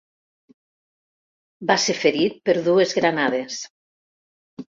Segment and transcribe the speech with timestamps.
[1.73, 3.61] Va ser ferit per dues granades.